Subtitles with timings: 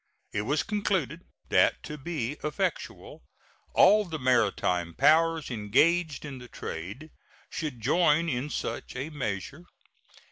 [0.33, 3.21] It was concluded that to be effectual
[3.75, 7.11] all the maritime powers engaged in the trade
[7.51, 9.61] should join in such a measure.